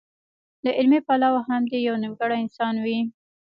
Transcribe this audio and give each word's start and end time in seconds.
له 0.63 0.69
عملي 0.79 0.99
پلوه 1.07 1.39
هم 1.49 1.63
دی 1.71 1.79
يو 1.87 1.95
نيمګړی 2.03 2.37
انسان 2.41 2.73
وي. 2.85 2.99